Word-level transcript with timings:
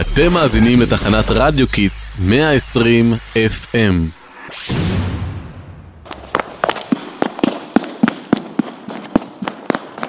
אתם 0.00 0.32
מאזינים 0.32 0.80
לתחנת 0.80 1.24
רדיו 1.30 1.68
Kids 1.68 2.18
120 2.20 3.12
FM. 3.34 3.94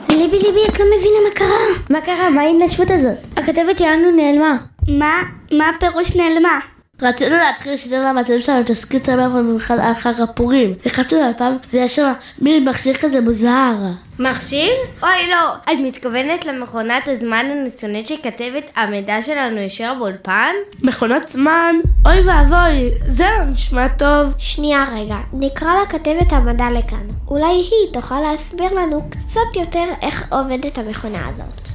ליבי 0.10 0.38
ליבי, 0.40 0.60
את 0.70 0.80
לא 0.80 0.86
מבינה 0.98 1.20
מה 1.24 1.36
קרה. 1.36 1.48
מה 1.90 2.02
קרה? 2.02 2.30
מה 2.30 2.42
ההתנשפות 2.42 2.92
הזאת? 2.92 3.18
הכתבת 3.38 3.78
שלנו 3.78 4.12
נעלמה. 4.12 4.58
מה? 4.88 5.22
מה 5.52 5.70
הפירוש 5.70 6.16
נעלמה? 6.16 6.60
רצינו 7.02 7.36
להתחיל 7.36 7.74
לשדר 7.74 8.10
למאזינים 8.10 8.42
שלנו 8.42 8.64
תסכית 8.64 9.06
שמח 9.06 9.32
במיוחד 9.32 9.80
על 9.80 9.94
חג 9.94 10.22
הפורים. 10.22 10.74
נכנסנו 10.86 11.30
לפעם 11.30 11.58
ויש 11.74 11.96
שם 11.96 12.14
מין 12.42 12.70
מכשיר 12.70 12.94
כזה 12.94 13.22
מוזר. 13.22 13.74
מכשיר? 14.20 14.72
אוי 15.04 15.30
לא, 15.30 15.56
את 15.74 15.78
מתכוונת 15.84 16.46
למכונת 16.46 17.08
הזמן 17.08 17.46
הניסיונית 17.52 18.08
שכתבת 18.08 18.72
המידע 18.76 19.22
שלנו 19.22 19.60
ישר 19.60 19.94
באולפן? 20.00 20.54
מכונת 20.82 21.28
זמן? 21.28 21.76
אוי 22.06 22.20
ואבוי, 22.22 22.92
זה 23.08 23.26
לא 23.38 23.46
נשמע 23.46 23.88
טוב. 23.88 24.34
שנייה 24.38 24.86
רגע, 24.94 25.18
נקרא 25.34 25.70
לכתבת 25.84 26.34
המדע 26.34 26.68
לכאן. 26.72 27.08
אולי 27.28 27.46
היא 27.46 27.94
תוכל 27.94 28.20
להסביר 28.20 28.74
לנו 28.74 29.10
קצת 29.10 29.56
יותר 29.56 29.86
איך 30.02 30.34
עובדת 30.34 30.78
המכונה 30.78 31.28
הזאת. 31.28 31.75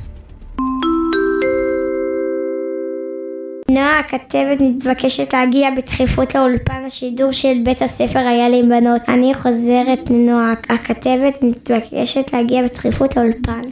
נועה 3.74 3.98
הכתבת 3.98 4.60
מתבקשת 4.60 5.33
להגיע 5.33 5.70
בדחיפות 5.77 6.34
לאולפן 6.34 6.84
השידור 6.87 7.33
של 7.33 7.55
בית 7.65 7.83
הספר 7.83 8.19
איילים 8.19 8.69
בנות. 8.69 9.02
אני 9.09 9.34
חוזרת 9.34 10.10
נועה, 10.10 10.52
הכתבת 10.69 11.43
מתבקשת 11.43 12.33
להגיע 12.33 12.62
בדחיפות 12.62 13.16
לאולפן. 13.16 13.62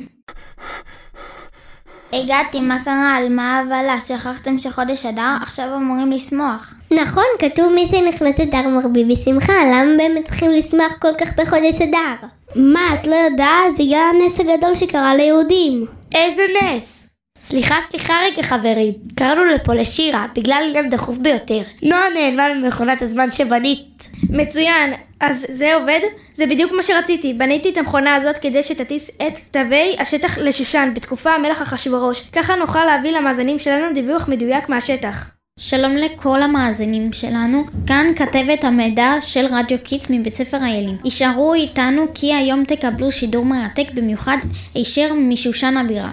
הגעתי, 2.13 2.61
מה 2.61 2.79
קרה? 2.85 3.17
על 3.17 3.29
מה 3.29 3.57
ההבלה? 3.57 4.01
שכחתם 4.01 4.59
שחודש 4.59 5.07
אדר? 5.07 5.37
עכשיו 5.43 5.67
אמורים 5.77 6.13
לשמוח. 6.13 6.75
נכון, 6.91 7.25
כתוב 7.39 7.73
מי 7.73 7.87
שנכנס 7.87 8.41
אדר 8.41 8.69
מרבי 8.69 9.05
בשמחה, 9.05 9.53
למה 9.73 9.97
באמת 9.99 10.25
צריכים 10.25 10.51
לשמוח 10.51 10.93
כל 10.99 11.13
כך 11.21 11.29
בחודש 11.39 11.81
אדר? 11.83 12.27
מה, 12.57 12.95
את 12.95 13.07
לא 13.07 13.15
יודעת? 13.15 13.75
בגלל 13.79 14.01
הנס 14.15 14.41
הגדול 14.41 14.75
שקרה 14.75 15.17
ליהודים. 15.17 15.87
איזה 16.15 16.43
נס? 16.63 16.98
סליחה, 17.43 17.75
סליחה 17.91 18.15
רגע 18.25 18.43
חברים, 18.43 18.93
קראנו 19.15 19.45
לפה 19.45 19.75
לשירה, 19.75 20.27
בגלל 20.35 20.63
עניין 20.69 20.91
דחוף 20.91 21.19
ביותר. 21.19 21.61
נועה 21.83 22.09
נעלמה 22.15 22.55
ממכונת 22.55 23.03
הזמן 23.03 23.31
שבנית. 23.31 24.09
מצוין, 24.31 24.93
אז 25.21 25.47
זה 25.49 25.75
עובד? 25.75 26.01
זה 26.35 26.47
בדיוק 26.47 26.73
מה 26.73 26.83
שרציתי. 26.83 27.35
בניתי 27.35 27.71
את 27.71 27.79
המכונה 27.79 28.15
הזאת 28.15 28.37
כדי 28.37 28.63
שתטיס 28.63 29.11
את 29.11 29.39
כתבי 29.39 29.97
השטח 29.99 30.39
לשושן 30.39 30.93
בתקופה 30.95 31.31
המלך 31.31 31.63
אחשוורוש. 31.63 32.23
ככה 32.33 32.55
נוכל 32.57 32.85
להביא 32.85 33.11
למאזינים 33.11 33.59
שלנו 33.59 33.95
דיווח 33.95 34.29
מדויק 34.29 34.69
מהשטח. 34.69 35.31
שלום 35.59 35.97
לכל 35.97 36.43
המאזינים 36.43 37.13
שלנו, 37.13 37.65
כאן 37.87 38.07
כתבת 38.17 38.65
המידע 38.65 39.13
של 39.21 39.47
רדיו 39.51 39.79
Kids 39.85 40.11
מבית 40.11 40.35
ספר 40.35 40.65
איילים. 40.65 40.97
הישארו 41.05 41.55
איתנו 41.55 42.07
כי 42.15 42.35
היום 42.35 42.65
תקבלו 42.65 43.13
שידור 43.13 43.45
מרתק 43.45 43.91
במיוחד 43.95 44.37
הישר 44.75 45.13
משושן 45.15 45.77
הבירה. 45.77 46.13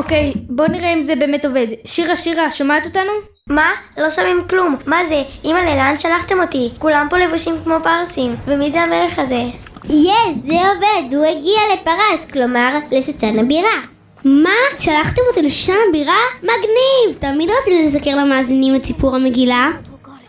אוקיי, 0.00 0.32
בוא 0.48 0.66
נראה 0.66 0.92
אם 0.92 1.02
זה 1.02 1.16
באמת 1.16 1.44
עובד. 1.44 1.66
שירה, 1.84 2.16
שירה, 2.16 2.50
שומעת 2.50 2.86
אותנו? 2.86 3.12
מה? 3.46 3.70
לא 3.98 4.10
שומעים 4.10 4.36
כלום. 4.50 4.76
מה 4.86 4.96
זה? 5.08 5.22
אימא'לה, 5.44 5.74
לאן 5.76 5.98
שלחתם 5.98 6.40
אותי? 6.40 6.70
כולם 6.78 7.06
פה 7.10 7.18
לבושים 7.18 7.54
כמו 7.64 7.74
פרסים. 7.82 8.36
ומי 8.46 8.70
זה 8.70 8.80
המלך 8.80 9.18
הזה? 9.18 9.42
יש, 9.84 10.36
זה 10.44 10.54
עובד, 10.54 11.14
הוא 11.14 11.24
הגיע 11.24 11.60
לפרס, 11.74 12.30
כלומר, 12.32 12.78
לשושן 12.92 13.38
הבירה. 13.38 13.80
מה? 14.24 14.50
שלחתם 14.78 15.22
אותי 15.28 15.42
לשושן 15.42 15.76
הבירה? 15.88 16.18
מגניב! 16.42 17.18
תמיד 17.18 17.50
רציתי 17.50 17.86
לסקר 17.86 18.16
למאזינים 18.16 18.76
את 18.76 18.84
סיפור 18.84 19.16
המגילה. 19.16 19.70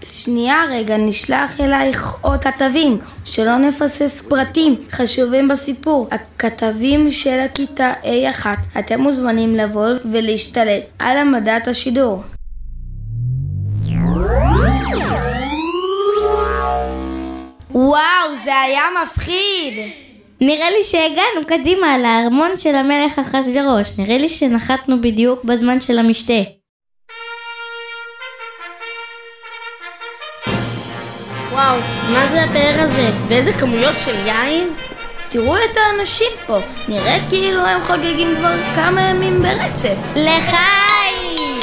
שנייה 0.05 0.63
רגע, 0.69 0.97
נשלח 0.97 1.59
אלייך 1.59 2.13
עוד 2.21 2.43
כתבים, 2.43 2.97
שלא 3.25 3.57
נפספס 3.57 4.21
פרטים 4.21 4.75
חשובים 4.91 5.47
בסיפור. 5.47 6.07
הכתבים 6.11 7.11
של 7.11 7.39
הכיתה 7.39 7.93
A1, 8.03 8.45
אתם 8.79 9.01
מוזמנים 9.01 9.55
לבוא 9.55 9.89
ולהשתלט 10.11 10.83
על 10.99 11.17
המדעת 11.17 11.67
השידור. 11.67 12.23
וואו, 17.71 18.29
זה 18.43 18.59
היה 18.59 18.83
מפחיד! 19.03 19.73
נראה 20.41 20.69
לי 20.69 20.83
שהגענו 20.83 21.47
קדימה 21.47 21.97
לארמון 21.97 22.57
של 22.57 22.75
המלך 22.75 23.19
אחשוורוש. 23.19 23.97
נראה 23.97 24.17
לי 24.17 24.29
שנחתנו 24.29 25.01
בדיוק 25.01 25.43
בזמן 25.43 25.81
של 25.81 25.99
המשתה. 25.99 26.41
וואו, 31.51 31.77
מה 32.13 32.27
זה 32.31 32.43
הפאר 32.43 32.81
הזה? 32.81 33.09
ואיזה 33.27 33.53
כמויות 33.53 33.95
של 34.05 34.27
יין? 34.27 34.67
תראו 35.31 35.55
את 35.57 35.77
האנשים 35.77 36.27
פה, 36.45 36.57
נראה 36.87 37.17
כאילו 37.29 37.65
הם 37.65 37.83
חוגגים 37.83 38.35
כבר 38.37 38.53
כמה 38.75 39.01
ימים 39.01 39.39
ברצף. 39.39 39.95
לחיים! 40.15 41.59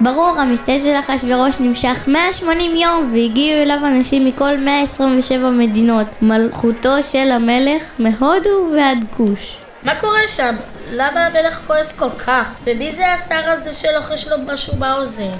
ברור, 0.00 0.38
המשתה 0.38 0.72
של 0.78 0.94
אחשוורוש 0.98 1.60
נמשך 1.60 2.04
180 2.06 2.76
יום 2.76 3.10
והגיעו 3.12 3.62
אליו 3.62 3.78
אנשים 3.86 4.24
מכל 4.24 4.56
127 4.56 5.50
מדינות. 5.50 6.06
מלכותו 6.22 7.02
של 7.02 7.32
המלך 7.32 7.82
מהודו 7.98 8.68
ועד 8.76 9.04
כוש. 9.16 9.56
מה 9.82 10.00
קורה 10.00 10.26
שם? 10.26 10.56
למה 10.92 11.26
המלך 11.26 11.60
כועס 11.66 11.92
כל 11.92 12.10
כך? 12.26 12.54
ומי 12.64 12.92
זה 12.92 13.12
השר 13.12 13.50
הזה 13.50 13.72
שלוחש 13.72 14.28
לו 14.28 14.36
משהו 14.46 14.76
באוזן? 14.76 15.32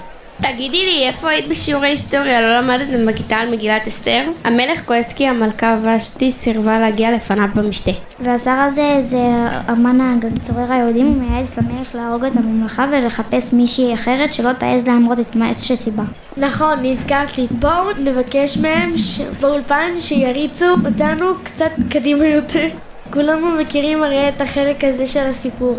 תגידי 0.42 0.84
לי, 0.86 1.06
איפה 1.06 1.28
היית 1.30 1.48
בשיעורי 1.48 1.88
היסטוריה? 1.88 2.40
לא 2.40 2.58
למדתם 2.58 3.06
בכיתה 3.06 3.36
על 3.36 3.50
מגילת 3.50 3.88
אסתר? 3.88 4.22
המלך 4.44 4.86
כועס 4.86 5.12
כי 5.12 5.26
המלכה 5.26 5.76
ושתי 5.82 6.32
סירבה 6.32 6.78
להגיע 6.78 7.12
לפניו 7.12 7.48
במשתה. 7.54 7.90
והשר 8.20 8.50
הזה 8.50 8.96
זה 9.00 9.22
המן 9.66 10.18
הצורר 10.40 10.72
היהודים, 10.72 11.06
הוא 11.06 11.16
מייעץ 11.16 11.58
למלך 11.58 11.94
להרוג 11.94 12.24
את 12.24 12.36
הממלכה 12.36 12.86
ולחפש 12.92 13.52
מישהי 13.52 13.94
אחרת 13.94 14.32
שלא 14.32 14.52
תעז 14.52 14.86
להמרות 14.86 15.20
את 15.20 15.36
מה 15.36 15.54
שסיבה. 15.58 16.02
נכון, 16.36 16.78
נזכרת 16.82 17.38
לי. 17.38 17.46
בואו 17.50 17.90
נבקש 17.98 18.56
מהם 18.56 18.98
ש... 18.98 19.20
באולפן 19.40 19.90
שיריצו 19.96 20.66
אותנו 20.86 21.26
קצת 21.44 21.70
קדימה 21.90 22.26
יותר. 22.26 22.68
כולנו 23.10 23.50
מכירים 23.60 24.02
הרי 24.02 24.28
את 24.28 24.40
החלק 24.40 24.84
הזה 24.84 25.06
של 25.06 25.26
הסיפור. 25.26 25.76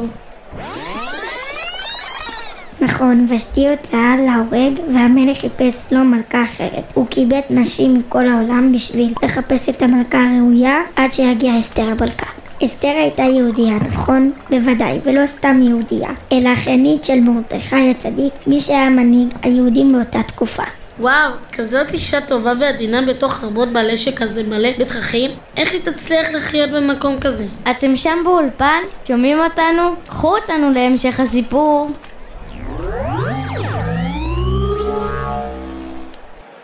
נכון, 2.81 3.25
ושתי 3.30 3.69
הוצאה 3.69 4.16
להורג 4.16 4.80
והמלך 4.94 5.38
חיפש 5.38 5.94
לו 5.94 6.03
מלכה 6.03 6.44
אחרת. 6.44 6.84
הוא 6.94 7.08
קיבץ 7.08 7.44
נשים 7.50 7.94
מכל 7.94 8.28
העולם 8.28 8.72
בשביל 8.74 9.13
לחפש 9.24 9.69
את 9.69 9.81
המלכה 9.81 10.18
הראויה 10.24 10.78
עד 10.96 11.12
שיגיע 11.12 11.59
אסתר 11.59 11.84
המלכה. 11.84 12.25
אסתר 12.66 12.88
הייתה 12.88 13.24
יהודייה, 13.24 13.75
נכון? 13.88 14.31
בוודאי, 14.50 15.00
ולא 15.03 15.25
סתם 15.25 15.62
יהודייה, 15.63 16.09
אלא 16.31 16.53
אחיינית 16.53 17.03
של 17.03 17.19
מרדכי 17.19 17.91
הצדיק, 17.91 18.34
מי 18.47 18.59
שהיה 18.59 18.90
מנהיג 18.90 19.28
היהודים 19.42 19.94
באותה 19.94 20.24
תקופה. 20.24 20.63
וואו, 21.00 21.31
כזאת 21.52 21.92
אישה 21.94 22.22
טובה 22.22 22.53
ועדינה 22.59 23.02
בתוך 23.02 23.44
ארמון 23.44 23.74
מלא 23.74 23.97
שכזה 23.97 24.44
מלא 24.44 24.69
בתככים? 24.80 25.31
איך 25.57 25.74
היא 25.74 25.81
תצליח 25.81 26.31
לחיות 26.34 26.69
במקום 26.69 27.19
כזה? 27.19 27.46
אתם 27.72 27.97
שם 27.97 28.18
באולפן? 28.24 28.81
שומעים 29.07 29.38
אותנו? 29.40 29.96
קחו 30.07 30.36
אותנו 30.36 30.72
להמשך 30.74 31.19
הסיפור. 31.19 31.90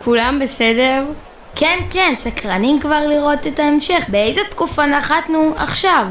כולם 0.04 0.38
בסדר? 0.42 1.04
כן, 1.56 1.78
כן, 1.90 2.14
סקרנים 2.16 2.80
כבר 2.80 3.06
לראות 3.06 3.46
את 3.46 3.58
ההמשך. 3.58 4.04
באיזה 4.08 4.40
תקופה 4.50 4.86
נחתנו 4.86 5.54
עכשיו? 5.56 6.06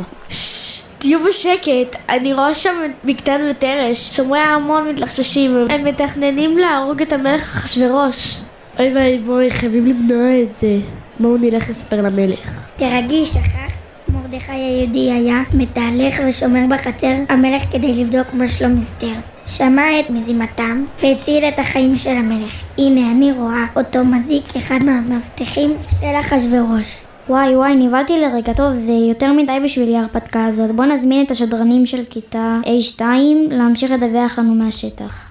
תהיו 0.98 1.20
בשקט, 1.24 1.96
אני 2.10 2.34
רואה 2.34 2.54
שם 2.54 2.76
את 2.86 2.92
בגתן 3.06 3.42
ותרש, 3.50 4.10
שומרי 4.16 4.40
הארמון 4.40 4.90
מתלחששים, 4.90 5.66
הם 5.70 5.84
מתכננים 5.84 6.58
להרוג 6.58 7.02
את 7.02 7.14
המלך 7.14 7.42
אחשוורוש. 7.42 8.40
אוי 8.80 8.94
ואבוי, 8.96 9.52
חייבים 9.52 9.86
למנוע 9.86 10.42
את 10.44 10.54
זה. 10.54 10.78
בואו 11.20 11.38
נלך 11.38 11.70
לספר 11.70 12.02
למלך. 12.02 12.62
תרגי, 12.76 13.26
שכחת? 13.26 13.81
מרדכי 14.14 14.52
היהודי 14.52 15.12
היה 15.12 15.44
מתהלך 15.54 16.22
ושומר 16.28 16.60
בחצר 16.70 17.14
המלך 17.30 17.64
כדי 17.72 17.94
לבדוק 17.94 18.34
מה 18.34 18.48
שלום 18.48 18.78
אסתר. 18.78 19.14
שמע 19.48 20.00
את 20.00 20.10
מזימתם 20.10 20.84
והציל 21.04 21.44
את 21.44 21.60
החיים 21.60 21.96
של 21.96 22.10
המלך. 22.10 22.64
הנה 22.78 23.12
אני 23.12 23.32
רואה 23.32 23.66
אותו 23.76 24.06
מזיק 24.06 24.56
אחד 24.58 24.80
מהמאבטחים 24.86 25.74
של 26.00 26.20
אחשוורוש. 26.20 26.98
וואי 27.30 27.56
וואי, 27.56 27.76
נבהלתי 27.76 28.20
לרגע, 28.20 28.54
טוב, 28.54 28.72
זה 28.72 28.92
יותר 28.92 29.34
מדי 29.34 29.58
בשבילי 29.64 29.98
ההרפתקה 29.98 30.46
הזאת. 30.46 30.72
בוא 30.72 30.86
נזמין 30.86 31.26
את 31.26 31.32
השדרנים 31.32 31.86
של 31.86 32.04
כיתה 32.10 32.58
A2 32.66 33.02
להמשיך 33.50 33.92
לדווח 33.92 34.40
לנו 34.40 34.56
מהשטח. 34.56 35.31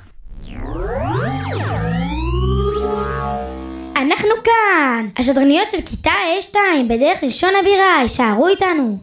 כאן! 4.44 5.06
השדרניות 5.18 5.70
של 5.70 5.80
כיתה 5.86 6.10
A2 6.40 6.56
בדרך 6.88 7.18
לשון 7.22 7.50
הבירה, 7.60 8.02
יישארו 8.02 8.48
איתנו! 8.48 8.98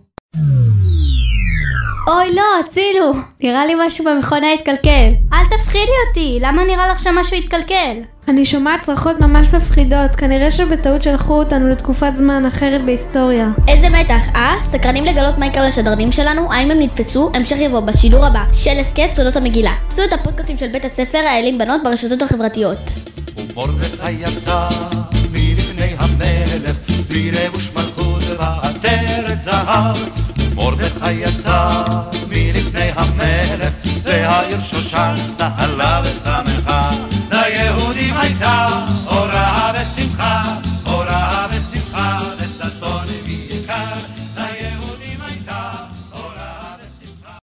אוי 2.07 2.35
לא, 2.35 2.43
הצילו! 2.59 3.13
נראה 3.43 3.65
לי 3.65 3.73
משהו 3.85 4.05
במכונה 4.05 4.53
התקלקל. 4.53 5.09
אל 5.33 5.57
תפחידי 5.57 5.91
אותי, 6.09 6.37
למה 6.41 6.63
נראה 6.63 6.87
לך 6.87 6.99
שמשהו 6.99 7.37
התקלקל? 7.37 7.97
אני 8.27 8.45
שומעת 8.45 8.81
צרחות 8.81 9.19
ממש 9.19 9.53
מפחידות, 9.53 10.15
כנראה 10.17 10.51
שבטעות 10.51 11.03
שלחו 11.03 11.33
אותנו 11.33 11.69
לתקופת 11.69 12.15
זמן 12.15 12.45
אחרת 12.45 12.85
בהיסטוריה. 12.85 13.49
איזה 13.67 13.89
מתח, 13.89 14.21
אה? 14.35 14.55
סקרנים 14.63 15.05
לגלות 15.05 15.37
מה 15.37 15.45
יקרה 15.47 15.67
לשדרנים 15.67 16.11
שלנו? 16.11 16.53
האם 16.53 16.71
הם 16.71 16.77
נתפסו? 16.79 17.31
המשך 17.33 17.55
יבוא 17.59 17.79
בשידור 17.79 18.25
הבא 18.25 18.43
של 18.53 18.79
הסכת 18.79 19.09
סודות 19.13 19.35
המגילה. 19.35 19.71
פסו 19.87 20.03
את 20.03 20.13
הפודקאסטים 20.13 20.57
של 20.57 20.67
בית 20.67 20.85
הספר 20.85 21.17
האלים 21.17 21.57
בנות 21.57 21.83
ברשתות 21.83 22.21
החברתיות. 22.21 22.91
ומרדכי 23.55 24.11
יצא 24.11 24.69
המלך, 26.19 26.75
בלי 27.07 27.31
לבוש 27.31 27.71
מלכות 27.75 28.23
ועטרת 28.39 29.43
זהב. 29.43 29.97
מרדכי 30.55 31.11
יצא 31.11 31.83
מלפני 32.27 32.91
המלך, 32.95 33.73
והעיר 34.03 34.61
שושן 34.63 35.15
צהלה 35.33 36.01
הייתה 36.03 36.56